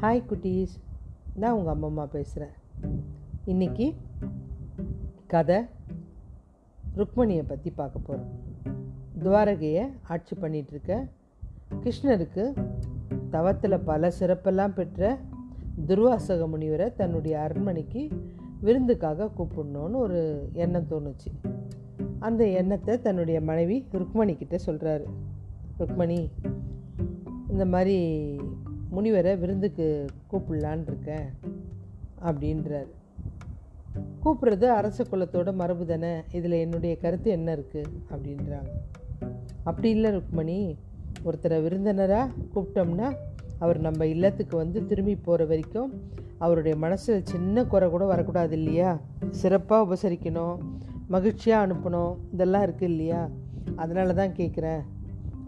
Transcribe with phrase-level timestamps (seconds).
[0.00, 0.74] Hi குட்டீஸ்.
[1.34, 2.54] நான் உங்கள் அம்மா பேசுகிறேன்
[3.44, 3.94] இன்னைக்கு
[5.26, 5.56] கதை
[6.96, 8.32] ருக்மணியை பற்றி பார்க்க போகிறோம்
[9.18, 11.08] துவாரகையை ஆட்சி பண்ணிகிட்ருக்க
[11.82, 12.44] கிருஷ்ணருக்கு
[13.30, 15.18] தவத்தில் பல சிறப்பெல்லாம் பெற்ற
[15.86, 18.08] துர்வாசக முனிவரை தன்னுடைய அரண்மனைக்கு
[18.62, 21.30] விருந்துக்காக கூப்பிடணுன்னு ஒரு எண்ணம் தோணுச்சு.
[22.18, 25.04] அந்த எண்ணத்தை தன்னுடைய மனைவி ருக்மணிக்கிட்ட சொல்கிறாரு
[25.78, 26.30] ருக்மணி
[27.48, 27.98] இந்த மாதிரி
[28.96, 31.28] முனிவரை விருந்துக்கு கூப்பிடலான் இருக்கேன்
[32.24, 32.86] அப்படின்றார்.
[34.24, 38.70] கூப்பிட்றது அரச குலத்தோட மரபு தானே இதில் என்னுடைய கருத்து என்ன இருக்குது அப்படின்றாங்க.
[39.64, 40.76] அப்படி இல்லை ருக்மணி
[41.24, 43.14] ஒருத்தரை விருந்தினராக கூப்பிட்டோம்னா
[43.58, 45.92] அவர் நம்ம இல்லத்துக்கு வந்து திரும்பி போகிற வரைக்கும்
[46.38, 48.98] அவருடைய மனசில் சின்ன குறை கூட வரக்கூடாது இல்லையா?
[49.30, 50.58] சிறப்பாக உபசரிக்கணும்
[51.08, 53.28] மகிழ்ச்சியாக அனுப்பணும் இதெல்லாம் இருக்குது இல்லையா?
[53.76, 54.82] அதனால தான் கேட்குறேன்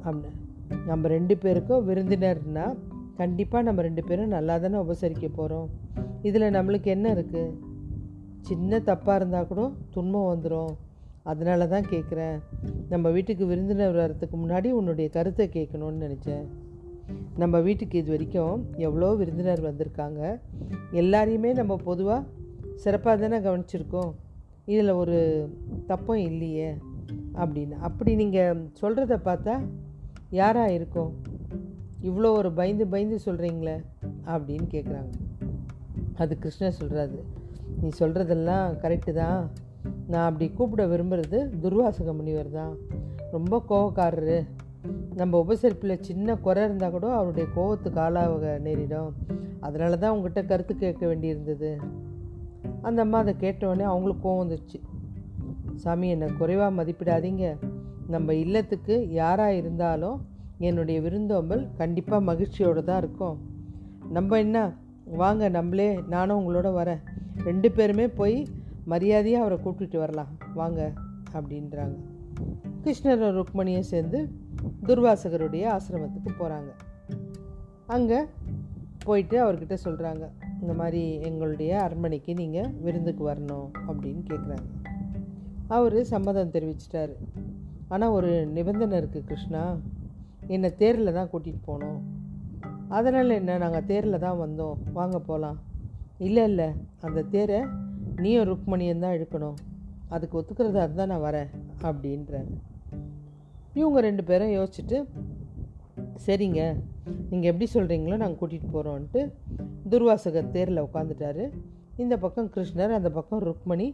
[0.04, 0.46] அப்படின்னு.
[0.86, 2.74] நம்ம ரெண்டு பேருக்கும் விருந்தினர்னா
[3.18, 5.68] கண்டிப்பாக நம்ம ரெண்டு பேரும் நல்லா தானே உபசரிக்க போகிறோம்
[6.22, 7.54] இதில் நம்மளுக்கு என்ன இருக்குது
[8.40, 9.62] சின்ன தப்பாக இருந்தால் கூட
[9.94, 10.72] துன்பம் வந்துடும்
[11.22, 12.36] அதனால தான் கேட்குறேன்
[12.88, 16.44] நம்ம வீட்டுக்கு விருந்தினர் வர்றதுக்கு முன்னாடி உன்னுடைய கருத்தை கேட்கணும்னு நினச்சேன்.
[17.36, 20.22] நம்ம வீட்டுக்கு இது வரைக்கும் எவ்வளோ விருந்தினர் வந்திருக்காங்க?
[20.92, 22.26] எல்லாரையுமே நம்ம பொதுவாக
[22.74, 24.12] சிறப்பாக தானே கவனிச்சிருக்கோம்.
[24.64, 25.18] இதில் ஒரு
[25.86, 26.70] தப்பும் இல்லையே
[27.42, 27.76] அப்படின்னு.
[27.88, 29.56] அப்படி நீங்கள் சொல்கிறத பார்த்தா
[30.40, 31.12] யாராக இருக்கும்?
[32.02, 33.84] இவ்வளோ ஒரு பயந்து பயந்து சொல்கிறீங்களே
[34.26, 35.10] அப்படின்னு கேட்குறாங்க
[36.16, 37.18] அது கிருஷ்ணர் சொல்கிறாரு
[37.80, 39.50] நீ சொல்கிறதெல்லாம் கரெக்டு தான்.
[40.08, 42.76] நான் அப்படி கூப்பிட விரும்புகிறது துர்வாசக முனிவர் தான்.
[43.30, 44.46] ரொம்ப கோவக்காரரு.
[45.14, 49.14] நம்ம உபசரிப்பில் சின்ன குறை இருந்தால் கூட அவருடைய கோவத்துக்கு ஆளாக நேரிடும்.
[49.60, 51.76] அதனால தான் உங்ககிட்ட கருத்து கேட்க வேண்டியிருந்தது.
[52.82, 54.80] அந்த அம்மா அதை கேட்டவுடனே அவங்களுக்கு கோவம் வந்துச்சு
[55.74, 57.56] சாமி என்னை குறைவாக மதிப்பிடாதீங்க.
[58.08, 60.26] நம்ம இல்லத்துக்கு யாராக இருந்தாலும்
[60.58, 63.36] என்னுடைய விருந்தோம்பல் கண்டிப்பாக மகிழ்ச்சியோடு தான் இருக்கும்.
[64.10, 64.74] நம்ம என்ன?
[65.04, 67.02] வாங்க நம்மளே நானும் உங்களோட வரேன்.
[67.44, 68.46] ரெண்டு பேருமே போய்
[68.84, 70.38] மரியாதையாக அவரை கூப்பிட்டுட்டு வரலாம்.
[70.54, 70.92] வாங்க
[71.32, 71.96] அப்படின்றாங்க.
[72.84, 74.28] கிருஷ்ணர் ருக்மணியும் சேர்ந்து
[74.86, 76.70] துர்வாசகருடைய ஆசிரமத்துக்கு போகிறாங்க
[77.86, 78.20] அங்கே
[79.04, 80.24] போயிட்டு அவர்கிட்ட சொல்கிறாங்க
[80.60, 84.66] இந்த மாதிரி எங்களுடைய அரண்மனைக்கு நீங்கள் விருந்துக்கு வரணும் அப்படின்னு கேட்குறாங்க
[85.66, 87.14] அவர் சம்மதம் தெரிவிச்சிட்டாரு.
[87.88, 89.76] ஆனால் ஒரு நிபந்தனை இருக்குது கிருஷ்ணா
[90.54, 91.98] என்னை தேரில் தான் கூட்டிகிட்டு போனோம்.
[92.96, 94.76] அதனால் என்ன நாங்கள் தேரில் தான் வந்தோம்.
[94.98, 95.58] வாங்க போகலாம்
[96.26, 96.68] இல்லை இல்லை
[97.06, 97.58] அந்த தேரை
[98.22, 99.58] நீயும் ருக்மணியும் தான் இழுக்கணும்.
[100.14, 101.50] அதுக்கு ஒத்துக்கிறதா இருந்தால் நான் வரேன்
[101.88, 102.54] அப்படின்றாங்க
[103.74, 104.98] இவங்க ரெண்டு பேரும் யோசிச்சுட்டு
[106.26, 106.60] சரிங்க
[107.30, 109.20] நீங்கள் எப்படி சொல்கிறீங்களோ நாங்கள் கூட்டிகிட்டு போகிறோன்ட்டு
[109.90, 111.44] துர்வாசகர் தேரில் உட்காந்துட்டாரு
[112.02, 113.86] இந்த பக்கம் கிருஷ்ணர் அந்த பக்கம் ருக்மணி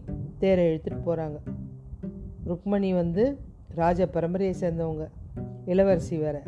[0.42, 1.38] தேரை இழுத்துட்டு போகிறாங்க
[2.50, 3.24] ருக்மணி வந்து
[3.80, 5.04] ராஜ பரம்பரையை சேர்ந்தவங்க.
[5.64, 6.42] இளவரசி வேற.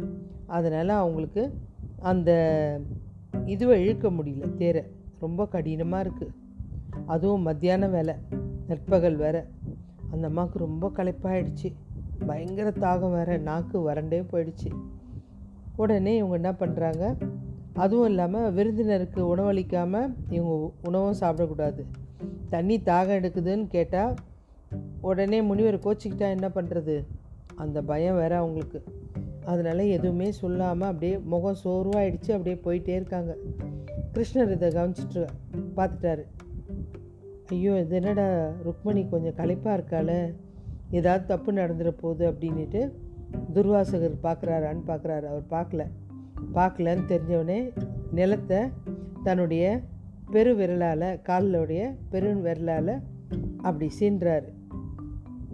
[0.46, 1.54] அதனால் அவங்களுக்கு
[2.00, 2.30] அந்த
[3.44, 4.82] இதுவை இழுக்க முடியல தேரை.
[5.18, 6.34] ரொம்ப கடினமாக இருக்குது
[7.06, 8.14] அதுவும் மத்தியான வேலை
[8.68, 9.46] நற்பகல் வேற.
[10.10, 11.72] அந்த அம்மாவுக்கு ரொம்ப களைப்பாயிடுச்சு.
[12.26, 14.68] பயங்கர தாகம் வேற நாக்கு வறண்டே போயிடுச்சு.
[15.76, 17.16] உடனே இவங்க என்ன பண்ணுறாங்க
[17.72, 21.82] அதுவும் இல்லாமல் விருந்தினருக்கு உணவளிக்காமல் இவங்க உணவும் சாப்பிடக்கூடாது.
[22.48, 24.14] தண்ணி தாகம் எடுக்குதுன்னு கேட்டால்
[25.00, 27.04] உடனே முனிவர் கோச்சிக்கிட்டா என்ன பண்ணுறது
[27.56, 28.80] அந்த பயம் வேற அவங்களுக்கு.
[29.44, 33.32] அதனால் எதுவுமே சொல்லாமல் அப்படியே முகம் சோர்வாயிடுச்சு அப்படியே போயிட்டே இருக்காங்க.
[34.12, 35.26] கிருஷ்ணர் இதை கவனிச்சிட்டு
[35.76, 36.24] பார்த்துட்டாரு.
[37.48, 38.26] ஐயோ இது என்னடா
[38.66, 40.10] ருக்மணி கொஞ்சம் களைப்பாக இருக்காள?
[40.90, 42.92] ஏதாவது தப்பு நடந்துட போகுது அப்படின்ட்டு
[43.54, 45.24] துர்வாசகர் பார்க்குறாரான்னு பார்க்குறாரு.
[45.24, 45.84] அவர் பார்க்கல.
[46.54, 47.72] பார்க்கலன்னு தெரிஞ்சவனே
[48.12, 48.60] நிலத்தை
[49.24, 49.80] தன்னுடைய
[50.30, 52.94] பெரு விரலால் காலிலுடைய பெரு விரலால்
[53.62, 54.48] அப்படி சீன்றாரு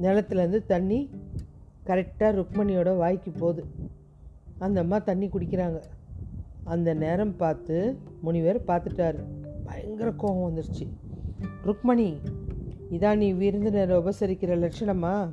[0.00, 1.10] நிலத்துலேருந்து தண்ணி
[1.86, 3.64] கரெக்டாக ருக்மணியோட வாய்க்கு போகுது.
[4.58, 5.82] அந்த அம்மா தண்ணி குடிக்கிறாங்க.
[6.64, 9.24] அந்த நேரம் பார்த்து முனிவர் பார்த்துட்டாரு.
[9.64, 10.86] பயங்கர கோபம் வந்துருச்சு.
[11.64, 12.16] ருக்மணி
[12.90, 15.32] இதான் நீ விருந்தினரை உபசரிக்கிற லட்சணமா?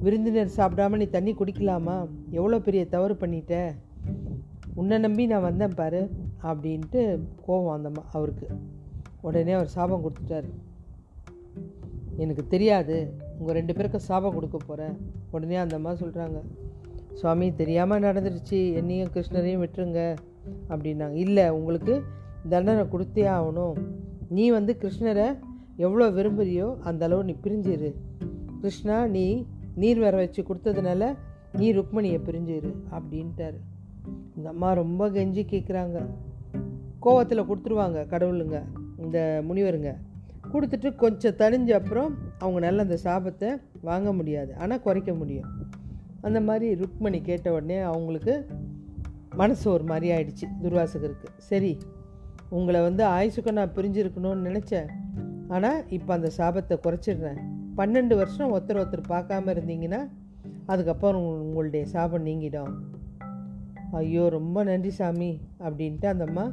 [0.00, 2.08] விருந்தினர் சாப்பிடாம நீ தண்ணி குடிக்கலாமா?
[2.30, 3.74] எவ்வளோ பெரிய தவறு பண்ணிட்ட?
[4.74, 6.10] உன்னை நம்பி நான் வந்தேன் பாரு
[6.42, 8.48] அப்படின்ட்டு கோபம் அந்தம்மா அவருக்கு.
[9.20, 10.50] உடனே அவர் சாபம் கொடுத்துட்டாரு.
[12.16, 13.26] எனக்கு தெரியாது.
[13.38, 14.96] உங்கள் ரெண்டு பேருக்கும் சாபம் கொடுக்க போகிறேன்
[15.30, 16.40] உடனே அந்த அம்மா சொல்கிறாங்க
[17.14, 18.58] சுவாமி தெரியாமல் நடந்துருச்சு.
[18.74, 20.16] என்னையும் கிருஷ்ணரையும் விட்டுருங்க.
[20.68, 21.12] அப்படின்னாங்க.
[21.12, 22.02] இல்லை உங்களுக்கு
[22.48, 23.74] தண்டனை கொடுத்தே ஆகணும்.
[24.28, 25.38] நீ வந்து கிருஷ்ணரை
[25.76, 27.94] எவ்வளோ விரும்புகிறியோ அந்த அளவு நீ பிரிஞ்சிரு.
[28.60, 31.16] கிருஷ்ணா நீ நீர் வர வச்சு கொடுத்ததுனால
[31.52, 32.70] நீ ருக்மணியை பிரிஞ்சிரு.
[32.90, 33.58] அப்படின்ட்டாரு.
[34.36, 36.06] இந்த அம்மா ரொம்ப கெஞ்சி கேட்குறாங்க
[37.00, 38.62] கோவத்தில் கொடுத்துருவாங்க கடவுளுங்க
[38.98, 39.90] இந்த முனிவருங்க
[40.52, 42.10] கொடுத்துட்டு கொஞ்சம் தணிஞ்ச அப்புறம்
[42.40, 43.50] அவங்களால அந்த சாபத்தை
[43.80, 44.56] வாங்க முடியாது.
[44.56, 45.48] ஆனால் குறைக்க முடியும்.
[46.20, 48.34] அந்த மாதிரி ருக்மணி கேட்ட உடனே அவங்களுக்கு
[49.40, 51.28] மனசு ஒரு மாதிரி ஆயிடுச்சு துர்வாசகருக்கு.
[51.50, 51.72] சரி
[52.50, 54.88] உங்களை வந்து ஆயுசுக்கு நான் பிரிஞ்சிருக்கணும்னு நினச்சேன்.
[55.48, 57.40] ஆனால் இப்போ அந்த சாபத்தை குறைச்சிடுறேன்.
[57.76, 60.00] பன்னெண்டு வருஷம் ஒருத்தர் ஒருத்தர் பார்க்காம இருந்தீங்கன்னா
[60.66, 62.72] அதுக்கப்புறம் உங்களுடைய சாபம் நீங்கிடும்.
[63.98, 65.30] ஐயோ ரொம்ப நன்றி சாமி
[65.66, 66.44] அப்படின்ட்டு அந்த அம்மா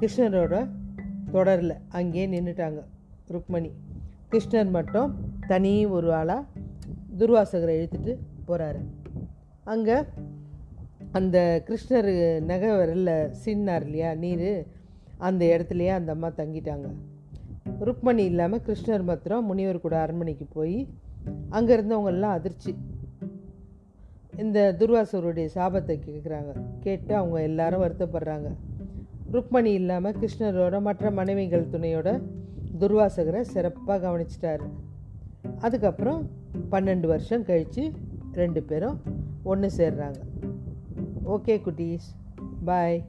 [0.00, 0.56] கிருஷ்ணரோட
[1.34, 2.80] தொடரில் அங்கேயே நின்றுட்டாங்க
[3.34, 3.70] ருக்மணி.
[4.30, 5.10] கிருஷ்ணர் மட்டும்
[5.50, 6.42] தனி ஒரு ஆளாக
[7.18, 8.12] துர்வாசகரை இழுத்துட்டு
[8.48, 8.80] போகிறாரு
[9.64, 9.96] அங்கே
[11.18, 11.36] அந்த
[11.68, 12.10] கிருஷ்ணர்
[12.50, 13.10] நகை வரல
[13.44, 14.50] சின்னார் இல்லையா நீர்
[15.18, 16.88] அந்த இடத்துலையே அந்த அம்மா தங்கிட்டாங்க.
[17.86, 20.78] ருக்மணி இல்லாமல் கிருஷ்ணர் மாத்திரம் முனிவர் கூட அரண்மனைக்கு போய்
[21.50, 22.72] அங்கே இருந்தவங்கெல்லாம் அதிர்ச்சி.
[24.42, 28.48] இந்த துர்வாசருடைய சாபத்தை கேட்குறாங்க கேட்டு அவங்க எல்லாரும் வருத்தப்படுறாங்க.
[29.34, 32.08] ருக்மணி இல்லாமல் கிருஷ்ணரோட மற்ற மனைவிகள் துணையோட
[32.80, 34.66] துர்வாசகரை சிறப்பாக கவனிச்சிட்டாரு.
[35.58, 36.30] அதுக்கப்புறம்
[36.70, 37.92] பன்னெண்டு வருஷம் கழித்து
[38.32, 39.00] ரெண்டு பேரும்
[39.42, 40.16] ஒன்று சேர்றாங்க.
[41.24, 42.06] ஓகே குட்டீஸ்.
[42.64, 43.04] பாய்